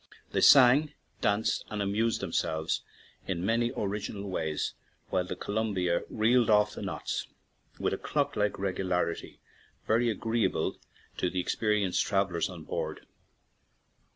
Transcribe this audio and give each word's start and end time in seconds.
They 0.31 0.41
sang, 0.41 0.93
danced, 1.21 1.63
and 1.69 1.79
amused 1.79 2.21
themselves 2.21 2.81
in 3.27 3.45
many 3.45 3.71
original 3.77 4.27
ways, 4.31 4.73
while 5.09 5.25
the 5.25 5.35
Columbia 5.35 6.01
reeled 6.09 6.49
off 6.49 6.73
the 6.73 6.81
knots 6.81 7.27
with 7.77 7.93
a 7.93 7.99
clock 7.99 8.35
like 8.35 8.57
regularity 8.57 9.39
very 9.85 10.09
agree 10.09 10.43
able 10.45 10.79
to 11.17 11.29
the 11.29 11.39
experienced 11.39 12.03
travellers 12.03 12.49
on 12.49 12.63
board. 12.63 13.05